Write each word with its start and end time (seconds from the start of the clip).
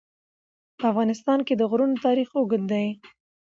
په 0.77 0.83
افغانستان 0.91 1.39
کې 1.47 1.53
د 1.57 1.61
غرونه 1.71 1.95
تاریخ 2.05 2.29
اوږد 2.37 2.63
دی. 2.71 2.87